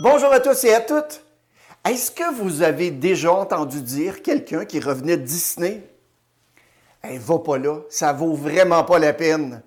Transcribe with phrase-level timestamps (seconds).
[0.00, 1.22] Bonjour à tous et à toutes.
[1.88, 5.88] Est-ce que vous avez déjà entendu dire quelqu'un qui revenait de Disney?
[7.00, 9.62] Elle va pas là, ça vaut vraiment pas la peine.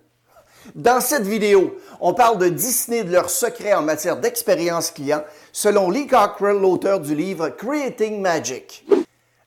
[0.76, 5.90] Dans cette vidéo, on parle de Disney de leurs secrets en matière d'expérience client, selon
[5.90, 8.86] Lee Cockrell, l'auteur du livre Creating Magic.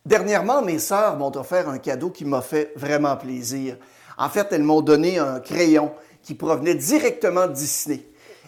[0.07, 3.77] Dernièrement, mes sœurs m'ont offert un cadeau qui m'a fait vraiment plaisir.
[4.17, 5.93] En fait, elles m'ont donné un crayon
[6.23, 8.03] qui provenait directement de Disney.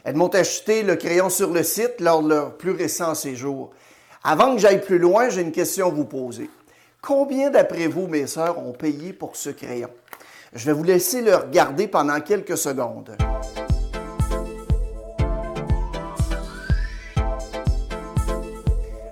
[0.04, 3.70] Elles m'ont acheté le crayon sur le site lors de leur plus récent séjour.
[4.24, 6.50] Avant que j'aille plus loin, j'ai une question à vous poser.
[7.00, 9.90] Combien d'après vous, mes sœurs, ont payé pour ce crayon?
[10.54, 13.16] Je vais vous laisser le regarder pendant quelques secondes.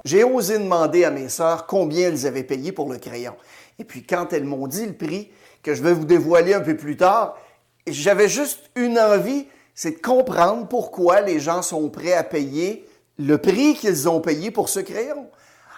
[0.05, 3.37] J'ai osé demander à mes sœurs combien elles avaient payé pour le crayon.
[3.79, 5.31] Et puis quand elles m'ont dit le prix,
[5.63, 7.39] que je vais vous dévoiler un peu plus tard,
[7.87, 9.47] j'avais juste une envie,
[9.83, 14.51] c'est de comprendre pourquoi les gens sont prêts à payer le prix qu'ils ont payé
[14.51, 15.31] pour ce crayon.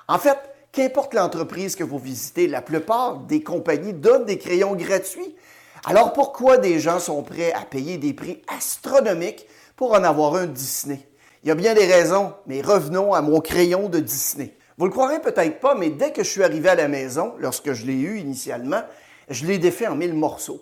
[0.08, 0.38] En fait,
[0.72, 5.36] qu'importe l'entreprise que vous visitez, la plupart des compagnies donnent des crayons gratuits.
[5.84, 10.46] Alors pourquoi des gens sont prêts à payer des prix astronomiques pour en avoir un
[10.46, 11.06] Disney?
[11.44, 14.56] Il y a bien des raisons, mais revenons à mon crayon de Disney.
[14.78, 17.72] Vous le croirez peut-être pas, mais dès que je suis arrivé à la maison, lorsque
[17.72, 18.82] je l'ai eu initialement,
[19.28, 20.60] je l'ai défait en mille morceaux.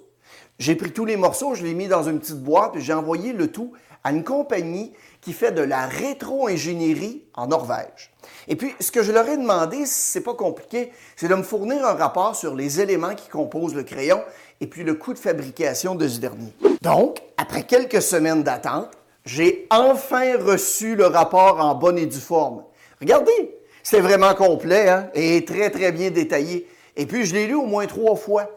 [0.60, 2.92] J'ai pris tous les morceaux, je les ai mis dans une petite boîte et j'ai
[2.92, 3.72] envoyé le tout
[4.04, 8.12] à une compagnie qui fait de la rétro-ingénierie en Norvège.
[8.46, 11.86] Et puis, ce que je leur ai demandé, c'est pas compliqué, c'est de me fournir
[11.86, 14.20] un rapport sur les éléments qui composent le crayon
[14.60, 16.52] et puis le coût de fabrication de ce dernier.
[16.82, 18.90] Donc, après quelques semaines d'attente,
[19.24, 22.64] j'ai enfin reçu le rapport en bonne et due forme.
[23.00, 26.68] Regardez, c'est vraiment complet hein, et très, très bien détaillé.
[26.96, 28.50] Et puis, je l'ai lu au moins trois fois.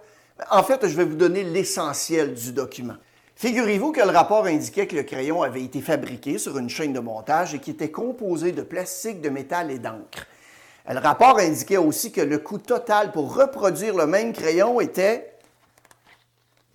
[0.49, 2.95] En fait, je vais vous donner l'essentiel du document.
[3.35, 6.99] Figurez-vous que le rapport indiquait que le crayon avait été fabriqué sur une chaîne de
[6.99, 10.25] montage et qui était composé de plastique, de métal et d'encre.
[10.87, 15.33] Le rapport indiquait aussi que le coût total pour reproduire le même crayon était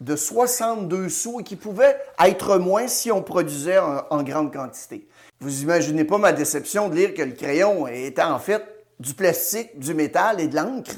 [0.00, 5.08] de 62 sous et qui pouvait être moins si on produisait en, en grande quantité.
[5.40, 8.64] Vous imaginez pas ma déception de lire que le crayon était en fait
[8.98, 10.96] du plastique, du métal et de l'encre?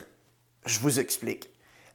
[0.66, 1.49] Je vous explique.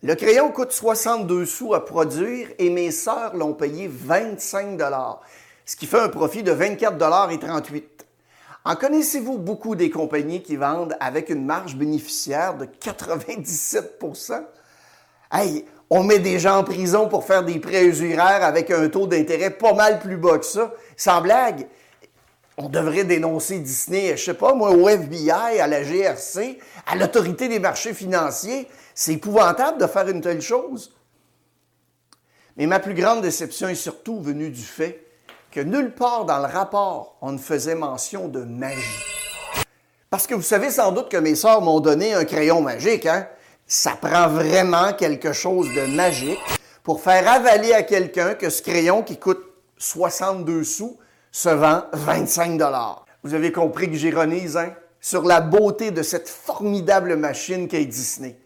[0.05, 4.79] Le crayon coûte 62 sous à produire et mes sœurs l'ont payé 25
[5.65, 8.05] ce qui fait un profit de 24 et 38.
[8.65, 14.43] En connaissez-vous beaucoup des compagnies qui vendent avec une marge bénéficiaire de 97%
[15.31, 19.07] Hey, on met des gens en prison pour faire des prêts usuraires avec un taux
[19.07, 20.71] d'intérêt pas mal plus bas que ça.
[20.95, 21.65] Sans blague,
[22.57, 27.47] on devrait dénoncer Disney, je sais pas moi, au FBI, à la GRC, à l'autorité
[27.47, 28.67] des marchés financiers.
[28.93, 30.93] C'est épouvantable de faire une telle chose.
[32.55, 35.05] Mais ma plus grande déception est surtout venue du fait
[35.51, 39.03] que nulle part dans le rapport on ne faisait mention de magie.
[40.09, 43.27] Parce que vous savez sans doute que mes sœurs m'ont donné un crayon magique, hein?
[43.67, 46.39] Ça prend vraiment quelque chose de magique
[46.83, 49.43] pour faire avaler à quelqu'un que ce crayon qui coûte
[49.77, 50.97] 62 sous
[51.35, 53.05] se vend 25 dollars.
[53.21, 54.73] Vous avez compris que j'ironise, hein?
[55.01, 58.39] Sur la beauté de cette formidable machine qu'est Disney.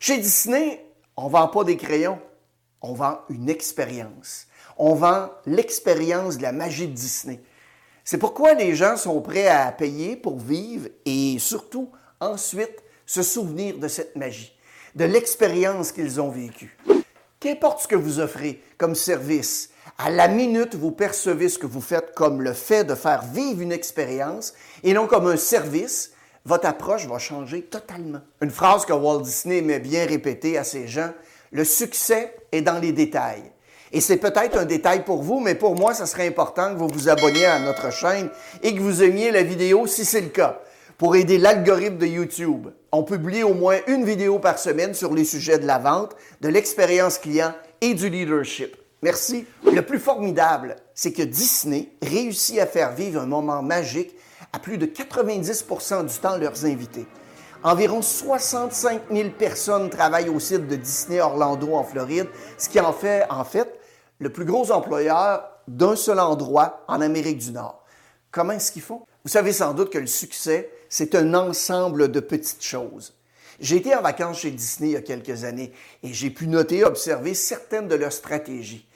[0.00, 0.82] Chez Disney,
[1.18, 2.18] on ne vend pas des crayons,
[2.80, 4.46] on vend une expérience.
[4.78, 7.42] On vend l'expérience de la magie de Disney.
[8.04, 13.76] C'est pourquoi les gens sont prêts à payer pour vivre et surtout ensuite se souvenir
[13.76, 14.56] de cette magie,
[14.94, 16.74] de l'expérience qu'ils ont vécue.
[17.38, 21.80] Qu'importe ce que vous offrez comme service, à la minute, vous percevez ce que vous
[21.80, 26.10] faites comme le fait de faire vivre une expérience et non comme un service
[26.46, 28.20] votre approche va changer totalement.
[28.42, 31.10] Une phrase que Walt Disney aimait bien répéter à ses gens,
[31.52, 33.50] le succès est dans les détails.
[33.92, 36.88] Et c'est peut-être un détail pour vous, mais pour moi, ce serait important que vous
[36.88, 38.28] vous abonniez à notre chaîne
[38.62, 40.60] et que vous aimiez la vidéo si c'est le cas,
[40.98, 42.68] pour aider l'algorithme de YouTube.
[42.92, 46.48] On publie au moins une vidéo par semaine sur les sujets de la vente, de
[46.48, 48.76] l'expérience client et du leadership.
[49.04, 49.44] Merci.
[49.70, 54.16] Le plus formidable, c'est que Disney réussit à faire vivre un moment magique
[54.50, 57.04] à plus de 90% du temps leurs invités.
[57.62, 62.94] Environ 65 000 personnes travaillent au site de Disney Orlando en Floride, ce qui en
[62.94, 63.78] fait, en fait,
[64.20, 67.84] le plus gros employeur d'un seul endroit en Amérique du Nord.
[68.30, 69.02] Comment est-ce qu'ils font?
[69.22, 73.12] Vous savez sans doute que le succès, c'est un ensemble de petites choses.
[73.60, 76.78] J'ai été en vacances chez Disney il y a quelques années et j'ai pu noter
[76.78, 78.88] et observer certaines de leurs stratégies.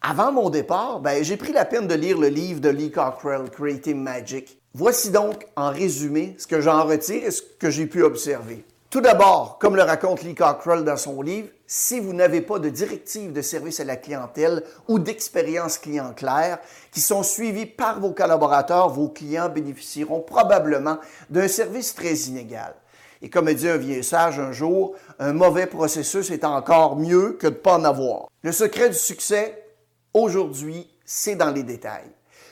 [0.00, 3.50] Avant mon départ, ben, j'ai pris la peine de lire le livre de Lee Cockrell,
[3.50, 4.60] Creating Magic.
[4.72, 8.64] Voici donc en résumé ce que j'en retire et ce que j'ai pu observer.
[8.90, 12.68] Tout d'abord, comme le raconte Lee Cockrell dans son livre, si vous n'avez pas de
[12.68, 16.58] directive de service à la clientèle ou d'expérience client claire
[16.92, 20.98] qui sont suivies par vos collaborateurs, vos clients bénéficieront probablement
[21.28, 22.72] d'un service très inégal.
[23.20, 27.48] Et comme dit un vieux sage un jour, un mauvais processus est encore mieux que
[27.48, 28.28] de ne pas en avoir.
[28.42, 29.67] Le secret du succès,
[30.14, 32.10] aujourd'hui, c'est dans les détails.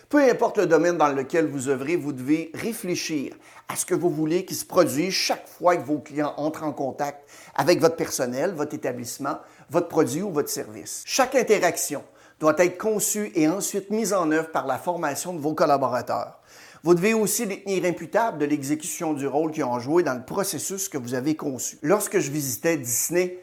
[0.08, 3.34] Peu importe le domaine dans lequel vous œuvrez, vous devez réfléchir
[3.68, 6.72] à ce que vous voulez qui se produise chaque fois que vos clients entrent en
[6.72, 9.38] contact avec votre personnel, votre établissement,
[9.68, 11.02] votre produit ou votre service.
[11.06, 12.04] Chaque interaction
[12.38, 16.40] doit être conçue et ensuite mise en œuvre par la formation de vos collaborateurs.
[16.84, 20.24] Vous devez aussi les tenir imputables de l'exécution du rôle qu'ils ont joué dans le
[20.24, 21.78] processus que vous avez conçu.
[21.82, 23.38] Lorsque je visitais Disney,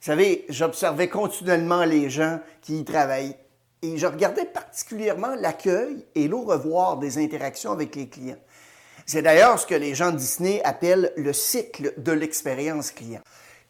[0.00, 3.34] vous savez, j'observais continuellement les gens qui y travaillent
[3.84, 8.38] et je regardais particulièrement l'accueil et l'au revoir des interactions avec les clients.
[9.04, 13.20] C'est d'ailleurs ce que les gens de Disney appellent le cycle de l'expérience client.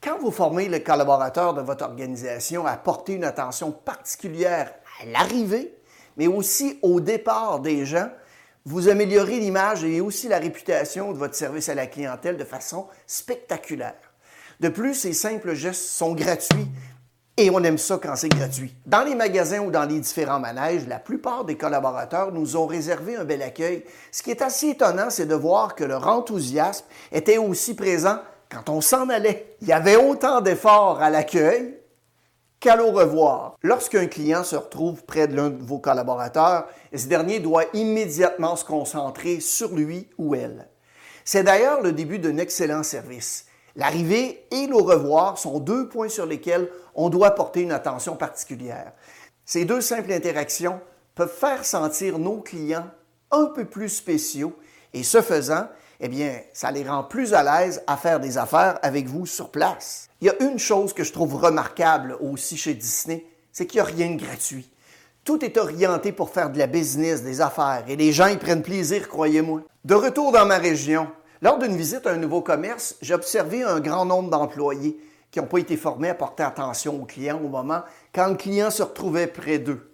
[0.01, 4.73] Quand vous formez le collaborateur de votre organisation à porter une attention particulière
[5.03, 5.75] à l'arrivée,
[6.17, 8.09] mais aussi au départ des gens,
[8.65, 12.87] vous améliorez l'image et aussi la réputation de votre service à la clientèle de façon
[13.09, 13.95] spectaculaire.
[14.61, 16.69] De plus, ces simples gestes sont gratuits
[17.37, 18.75] et on aime ça quand c'est gratuit.
[18.87, 23.17] Dans les magasins ou dans les différents manèges, la plupart des collaborateurs nous ont réservé
[23.17, 23.85] un bel accueil.
[24.13, 28.19] Ce qui est assez étonnant, c'est de voir que leur enthousiasme était aussi présent
[28.51, 29.57] quand on s'en allait.
[29.63, 31.77] Il y avait autant d'efforts à l'accueil
[32.61, 33.57] qu'à l'au revoir.
[33.63, 38.65] Lorsqu'un client se retrouve près de l'un de vos collaborateurs, ce dernier doit immédiatement se
[38.65, 40.69] concentrer sur lui ou elle.
[41.25, 43.47] C'est d'ailleurs le début d'un excellent service.
[43.77, 48.93] L'arrivée et le revoir sont deux points sur lesquels on doit porter une attention particulière.
[49.45, 50.81] Ces deux simples interactions
[51.15, 52.91] peuvent faire sentir nos clients
[53.31, 54.57] un peu plus spéciaux
[54.93, 55.67] et ce faisant,
[56.01, 59.51] eh bien, ça les rend plus à l'aise à faire des affaires avec vous sur
[59.51, 60.09] place.
[60.21, 63.89] Il y a une chose que je trouve remarquable aussi chez Disney, c'est qu'il n'y
[63.89, 64.71] a rien de gratuit.
[65.25, 68.63] Tout est orienté pour faire de la business, des affaires, et les gens y prennent
[68.63, 69.63] plaisir, croyez-moi.
[69.85, 71.09] De retour dans ma région,
[71.45, 74.99] lors d'une visite à un nouveau commerce, j'ai observé un grand nombre d'employés
[75.31, 77.83] qui n'ont pas été formés à porter attention aux clients au moment
[78.15, 79.91] quand le client se retrouvait près d'eux.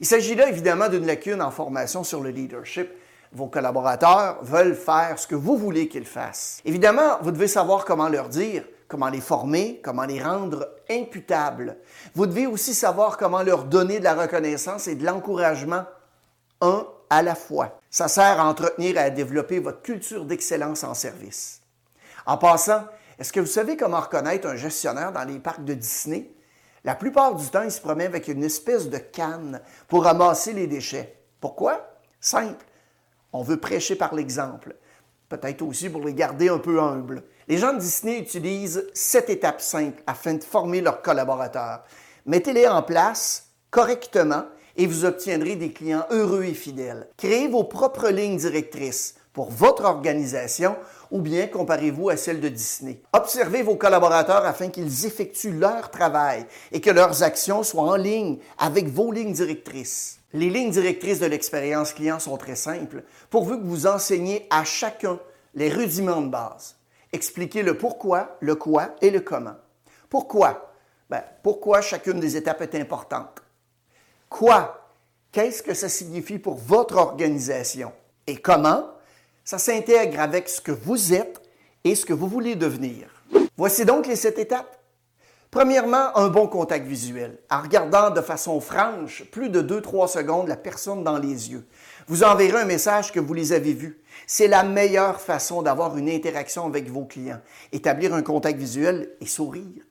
[0.00, 2.90] Il s'agit là évidemment d'une lacune en formation sur le leadership.
[3.32, 6.60] Vos collaborateurs veulent faire ce que vous voulez qu'ils fassent.
[6.64, 11.76] Évidemment, vous devez savoir comment leur dire, comment les former, comment les rendre imputables.
[12.16, 15.84] Vous devez aussi savoir comment leur donner de la reconnaissance et de l'encouragement,
[16.60, 17.80] un à la fois.
[17.90, 21.60] Ça sert à entretenir et à développer votre culture d'excellence en service.
[22.24, 22.84] En passant,
[23.18, 26.30] est-ce que vous savez comment reconnaître un gestionnaire dans les parcs de Disney?
[26.84, 30.66] La plupart du temps, il se promène avec une espèce de canne pour ramasser les
[30.66, 31.20] déchets.
[31.40, 31.98] Pourquoi?
[32.20, 32.64] Simple.
[33.32, 34.76] On veut prêcher par l'exemple.
[35.28, 37.22] Peut-être aussi pour les garder un peu humbles.
[37.48, 41.84] Les gens de Disney utilisent cette étape simple afin de former leurs collaborateurs.
[42.26, 44.44] Mettez-les en place correctement
[44.76, 47.08] et vous obtiendrez des clients heureux et fidèles.
[47.16, 50.76] Créez vos propres lignes directrices pour votre organisation
[51.10, 53.00] ou bien comparez-vous à celles de Disney.
[53.12, 58.38] Observez vos collaborateurs afin qu'ils effectuent leur travail et que leurs actions soient en ligne
[58.58, 60.18] avec vos lignes directrices.
[60.32, 65.18] Les lignes directrices de l'expérience client sont très simples, pourvu que vous enseignez à chacun
[65.54, 66.76] les rudiments de base.
[67.12, 69.56] Expliquez le pourquoi, le quoi et le comment.
[70.08, 70.72] Pourquoi?
[71.08, 73.39] Ben, pourquoi chacune des étapes est importante?
[74.30, 74.90] Quoi?
[75.32, 77.92] Qu'est-ce que ça signifie pour votre organisation?
[78.26, 78.86] Et comment?
[79.44, 81.42] Ça s'intègre avec ce que vous êtes
[81.84, 83.08] et ce que vous voulez devenir.
[83.56, 84.78] Voici donc les sept étapes.
[85.50, 90.56] Premièrement, un bon contact visuel, en regardant de façon franche, plus de 2-3 secondes, la
[90.56, 91.66] personne dans les yeux.
[92.06, 94.00] Vous enverrez un message que vous les avez vus.
[94.28, 97.40] C'est la meilleure façon d'avoir une interaction avec vos clients.
[97.72, 99.82] Établir un contact visuel et sourire.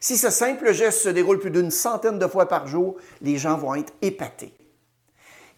[0.00, 3.56] Si ce simple geste se déroule plus d'une centaine de fois par jour, les gens
[3.56, 4.52] vont être épatés.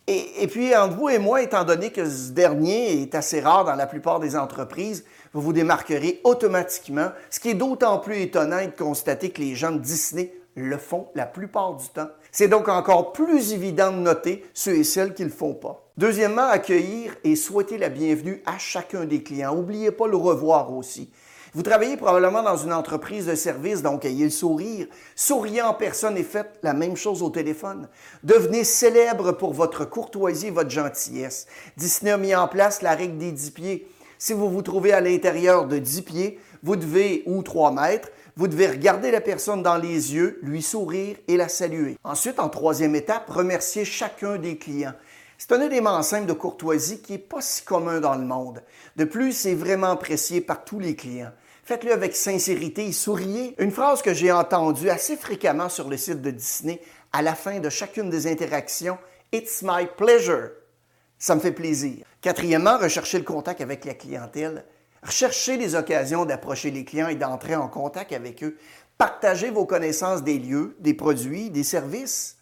[0.07, 3.77] Et, puis, entre vous et moi, étant donné que ce dernier est assez rare dans
[3.77, 8.71] la plupart des entreprises, vous vous démarquerez automatiquement, ce qui est d'autant plus étonnant de
[8.71, 12.09] constater que les gens de Disney le font la plupart du temps.
[12.33, 15.89] C'est donc encore plus évident de noter ceux et celles qui ne le font pas.
[15.97, 19.55] Deuxièmement, accueillir et souhaiter la bienvenue à chacun des clients.
[19.55, 21.13] N'oubliez pas le revoir aussi.
[21.53, 24.87] Vous travaillez probablement dans une entreprise de service, donc ayez le sourire.
[25.17, 27.89] Souriez en personne et faites la même chose au téléphone.
[28.23, 31.47] Devenez célèbre pour votre courtoisie et votre gentillesse.
[31.77, 33.89] Disney a mis en place la règle des 10 pieds.
[34.17, 38.47] Si vous vous trouvez à l'intérieur de 10 pieds, vous devez, ou 3 mètres, vous
[38.47, 41.99] devez regarder la personne dans les yeux, lui sourire et la saluer.
[42.05, 44.95] Ensuite, en troisième étape, remercier chacun des clients.
[45.41, 48.63] C'est un élément simple de courtoisie qui n'est pas si commun dans le monde.
[48.97, 51.33] De plus, c'est vraiment apprécié par tous les clients.
[51.65, 53.55] Faites-le avec sincérité et souriez.
[53.59, 57.59] Une phrase que j'ai entendue assez fréquemment sur le site de Disney à la fin
[57.59, 58.99] de chacune des interactions,
[59.33, 60.51] It's my pleasure.
[61.19, 62.05] Ça me fait plaisir.
[62.21, 64.67] Quatrièmement, recherchez le contact avec la clientèle.
[65.03, 68.59] Recherchez les occasions d'approcher les clients et d'entrer en contact avec eux.
[68.99, 72.37] Partagez vos connaissances des lieux, des produits, des services.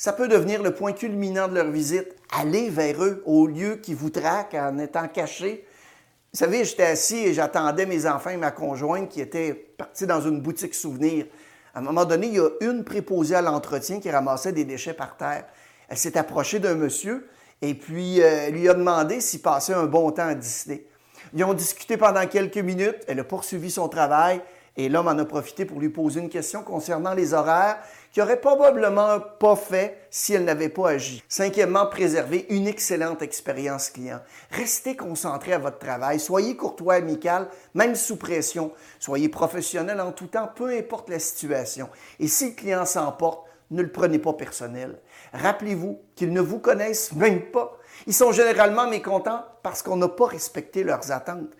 [0.00, 2.16] Ça peut devenir le point culminant de leur visite.
[2.30, 5.66] Allez vers eux au lieu qui vous traquent en étant cachés.
[6.32, 10.22] Vous savez, j'étais assis et j'attendais mes enfants et ma conjointe qui étaient partis dans
[10.22, 11.26] une boutique souvenir.
[11.74, 14.94] À un moment donné, il y a une préposée à l'entretien qui ramassait des déchets
[14.94, 15.44] par terre.
[15.86, 17.28] Elle s'est approchée d'un monsieur
[17.60, 20.86] et puis euh, lui a demandé s'il passait un bon temps à Disney.
[21.34, 24.40] Ils ont discuté pendant quelques minutes, elle a poursuivi son travail
[24.84, 27.78] et l'homme en a profité pour lui poser une question concernant les horaires
[28.12, 31.22] qu'il n'aurait probablement pas fait si elle n'avait pas agi.
[31.28, 34.20] Cinquièmement, préserver une excellente expérience client.
[34.50, 38.72] Restez concentré à votre travail, soyez courtois, amical, même sous pression.
[38.98, 41.90] Soyez professionnel en tout temps, peu importe la situation.
[42.18, 44.98] Et si le client s'emporte, ne le prenez pas personnel.
[45.32, 47.78] Rappelez-vous qu'ils ne vous connaissent même pas.
[48.06, 51.54] Ils sont généralement mécontents parce qu'on n'a pas respecté leurs attentes.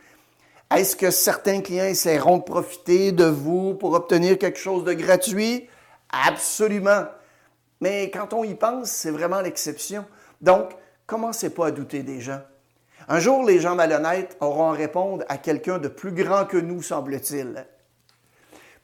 [0.75, 5.69] Est-ce que certains clients essaieront de profiter de vous pour obtenir quelque chose de gratuit?
[6.11, 7.07] Absolument.
[7.81, 10.05] Mais quand on y pense, c'est vraiment l'exception.
[10.41, 10.71] Donc,
[11.07, 12.41] commencez pas à douter des gens.
[13.09, 16.83] Un jour, les gens malhonnêtes auront à répondre à quelqu'un de plus grand que nous,
[16.83, 17.67] semble-t-il.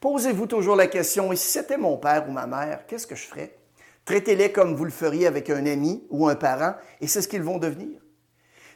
[0.01, 3.27] Posez-vous toujours la question, et si c'était mon père ou ma mère, qu'est-ce que je
[3.27, 3.57] ferais?
[4.05, 7.43] Traitez-les comme vous le feriez avec un ami ou un parent, et c'est ce qu'ils
[7.43, 8.01] vont devenir.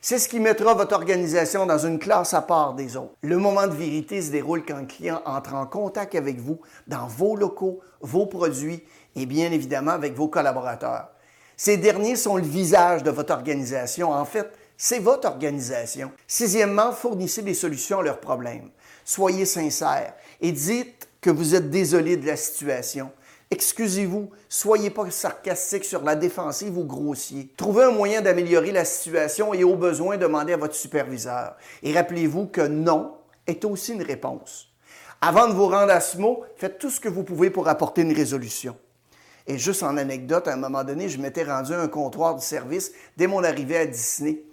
[0.03, 3.13] C'est ce qui mettra votre organisation dans une classe à part des autres.
[3.21, 7.07] Le moment de vérité se déroule quand le client entre en contact avec vous dans
[7.07, 8.83] vos locaux, vos produits
[9.15, 11.11] et bien évidemment avec vos collaborateurs.
[11.55, 14.11] Ces derniers sont le visage de votre organisation.
[14.11, 16.11] En fait, c'est votre organisation.
[16.27, 18.71] Sixièmement, fournissez des solutions à leurs problèmes.
[19.05, 23.13] Soyez sincères et dites que vous êtes désolé de la situation.
[23.53, 27.53] Excusez-vous, soyez pas sarcastique sur la défensive ou grossier.
[27.57, 31.57] Trouvez un moyen d'améliorer la situation et au besoin demandez à votre superviseur.
[31.83, 33.17] Et rappelez-vous que non
[33.49, 34.69] est aussi une réponse.
[35.21, 38.03] Avant de vous rendre à ce mot, faites tout ce que vous pouvez pour apporter
[38.03, 38.77] une résolution.
[39.49, 42.41] Et juste en anecdote, à un moment donné, je m'étais rendu à un comptoir de
[42.41, 44.45] service dès mon arrivée à Disney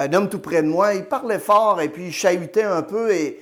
[0.00, 3.12] un homme tout près de moi, il parlait fort et puis il chahutait un peu
[3.12, 3.38] et,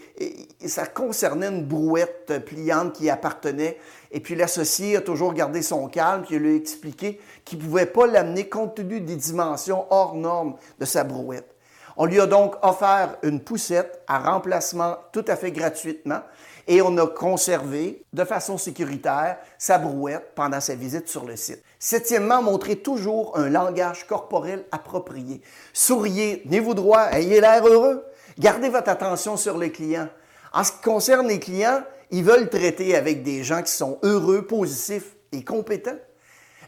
[0.67, 3.79] ça concernait une brouette pliante qui appartenait.
[4.11, 7.65] Et puis l'associé a toujours gardé son calme puis il lui a expliqué qu'il ne
[7.65, 11.55] pouvait pas l'amener compte tenu des dimensions hors normes de sa brouette.
[11.97, 16.23] On lui a donc offert une poussette à remplacement tout à fait gratuitement
[16.69, 21.65] et on a conservé de façon sécuritaire sa brouette pendant sa visite sur le site.
[21.79, 25.41] Septièmement, montrez toujours un langage corporel approprié.
[25.73, 28.05] Souriez, tenez-vous droit, ayez l'air heureux.
[28.39, 30.09] Gardez votre attention sur les clients.
[30.53, 34.47] En ce qui concerne les clients, ils veulent traiter avec des gens qui sont heureux,
[34.47, 35.99] positifs et compétents.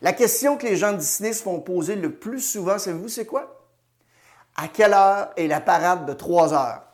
[0.00, 3.26] La question que les gens de Disney se font poser le plus souvent, savez-vous, c'est
[3.26, 3.68] quoi?
[4.56, 6.89] À quelle heure est la parade de trois heures?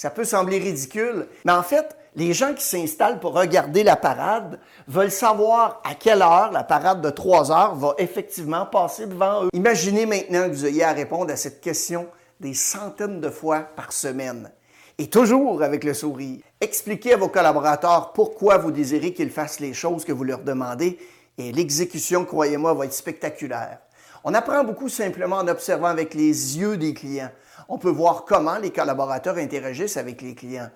[0.00, 4.58] Ça peut sembler ridicule, mais en fait, les gens qui s'installent pour regarder la parade
[4.88, 9.50] veulent savoir à quelle heure la parade de trois heures va effectivement passer devant eux.
[9.52, 12.06] Imaginez maintenant que vous ayez à répondre à cette question
[12.40, 14.50] des centaines de fois par semaine.
[14.96, 16.40] Et toujours avec le sourire.
[16.62, 20.98] Expliquez à vos collaborateurs pourquoi vous désirez qu'ils fassent les choses que vous leur demandez
[21.36, 23.80] et l'exécution, croyez-moi, va être spectaculaire.
[24.24, 27.30] On apprend beaucoup simplement en observant avec les yeux des clients.
[27.72, 30.70] On peut voir comment les collaborateurs interagissent avec les clients.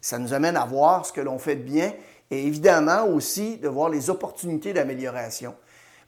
[0.00, 1.92] Ça nous amène à voir ce que l'on fait de bien
[2.32, 5.54] et évidemment aussi de voir les opportunités d'amélioration.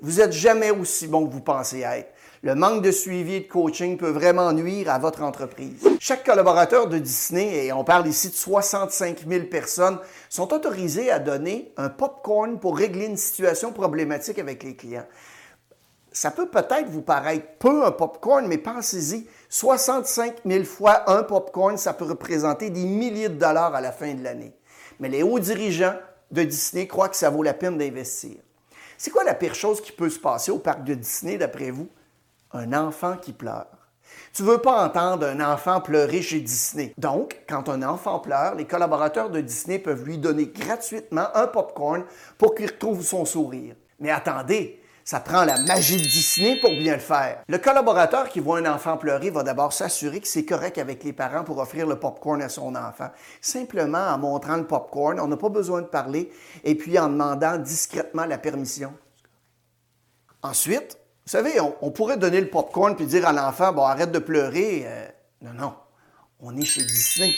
[0.00, 2.12] Vous n'êtes jamais aussi bon que vous pensez être.
[2.42, 5.88] Le manque de suivi et de coaching peut vraiment nuire à votre entreprise.
[6.00, 11.20] Chaque collaborateur de Disney, et on parle ici de 65 000 personnes, sont autorisés à
[11.20, 15.06] donner un popcorn pour régler une situation problématique avec les clients.
[16.14, 21.76] Ça peut peut-être vous paraître peu un popcorn, mais pensez-y, 65 000 fois un popcorn,
[21.76, 24.54] ça peut représenter des milliers de dollars à la fin de l'année.
[25.00, 25.96] Mais les hauts dirigeants
[26.30, 28.36] de Disney croient que ça vaut la peine d'investir.
[28.96, 31.88] C'est quoi la pire chose qui peut se passer au parc de Disney, d'après vous?
[32.52, 33.66] Un enfant qui pleure.
[34.32, 36.94] Tu ne veux pas entendre un enfant pleurer chez Disney.
[36.96, 42.04] Donc, quand un enfant pleure, les collaborateurs de Disney peuvent lui donner gratuitement un popcorn
[42.38, 43.74] pour qu'il retrouve son sourire.
[43.98, 47.42] Mais attendez, ça prend la magie de Disney pour bien le faire.
[47.46, 51.12] Le collaborateur qui voit un enfant pleurer va d'abord s'assurer que c'est correct avec les
[51.12, 53.10] parents pour offrir le popcorn à son enfant.
[53.42, 56.32] Simplement en montrant le popcorn, on n'a pas besoin de parler,
[56.64, 58.94] et puis en demandant discrètement la permission.
[60.42, 64.18] Ensuite, vous savez, on, pourrait donner le popcorn puis dire à l'enfant, bon, arrête de
[64.18, 64.84] pleurer.
[64.86, 65.06] Euh,
[65.42, 65.74] non, non,
[66.40, 67.32] on est chez Disney.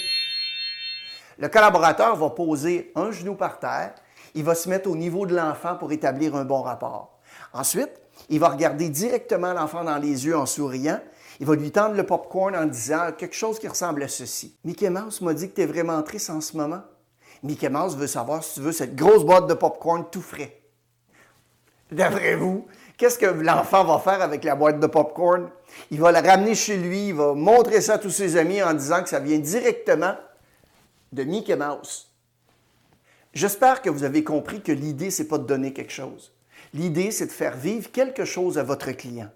[1.39, 3.95] Le collaborateur va poser un genou par terre,
[4.35, 7.16] il va se mettre au niveau de l'enfant pour établir un bon rapport.
[7.57, 7.91] Ensuite,
[8.29, 11.01] il va regarder directement l'enfant dans les yeux en souriant.
[11.41, 14.59] Il va lui tendre le popcorn en disant quelque chose qui ressemble à ceci.
[14.65, 16.83] Mickey Mouse m'a dit que tu es vraiment triste en ce moment.
[17.43, 20.61] Mickey Mouse veut savoir si tu veux cette grosse boîte de popcorn tout frais.
[21.91, 22.67] D'après vous,
[22.99, 25.49] qu'est-ce que l'enfant va faire avec la boîte de popcorn?
[25.91, 28.75] Il va la ramener chez lui, il va montrer ça à tous ses amis en
[28.75, 30.15] disant que ça vient directement
[31.13, 32.13] de Mickey Mouse.
[33.33, 36.36] J'espère que vous avez compris que l'idée, c'est pas de donner quelque chose.
[36.77, 39.31] L'idée, c'est de faire vivre quelque chose à votre client.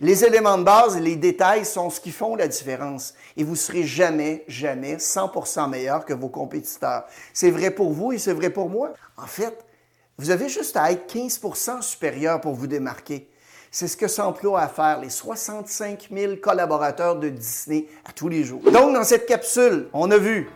[0.00, 3.54] Les éléments de base et les détails sont ce qui font la différence et vous
[3.54, 7.04] serez jamais, jamais 100% meilleur que vos compétiteurs.
[7.34, 8.94] C'est vrai pour vous et c'est vrai pour moi.
[9.18, 9.62] En fait,
[10.16, 13.28] vous avez juste à être 15% supérieur pour vous démarquer.
[13.70, 18.42] C'est ce que s'emploient à faire les 65 000 collaborateurs de Disney à tous les
[18.42, 18.62] jours.
[18.62, 20.48] Donc, dans cette capsule, on a vu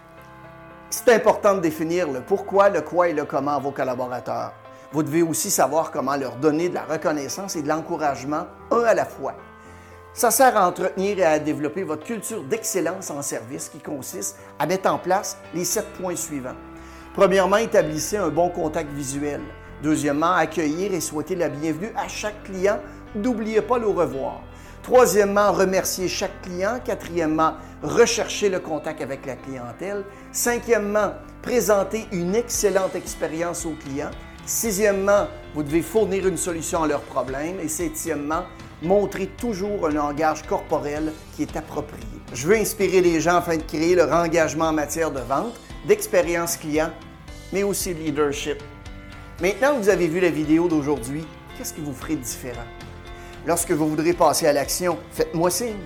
[0.88, 4.54] c'est important de définir le pourquoi, le quoi et le comment à vos collaborateurs.
[4.92, 8.94] Vous devez aussi savoir comment leur donner de la reconnaissance et de l'encouragement un à
[8.94, 9.35] la fois.
[10.12, 14.66] Ça sert à entretenir et à développer votre culture d'excellence en service qui consiste à
[14.66, 16.56] mettre en place les sept points suivants.
[17.14, 19.40] Premièrement, établissez un bon contact visuel.
[19.80, 22.80] Deuxièmement, accueillir et souhaiter la bienvenue à chaque client.
[23.14, 24.42] N'oubliez pas le revoir.
[24.82, 26.80] Troisièmement, remercier chaque client.
[26.85, 27.54] Quatrièmement,
[27.85, 30.04] rechercher le contact avec la clientèle.
[30.32, 34.11] Cinquièmement, présenter une excellente expérience aux clients.
[34.50, 37.61] Sixièmement, vous devez fournir une solution à leurs problèmes.
[37.61, 38.42] Et septièmement,
[38.83, 42.04] montrer toujours un langage corporel qui est approprié.
[42.35, 45.54] Je veux inspirer les gens afin de créer leur engagement en matière de vente,
[45.87, 46.90] d'expérience client,
[47.52, 48.61] mais aussi de leadership.
[49.40, 51.25] Maintenant que vous avez vu la vidéo d'aujourd'hui,
[51.57, 52.66] qu'est-ce que vous ferez de différent?
[53.47, 55.78] Lorsque vous voudrez passer à l'action, faites-moi signe.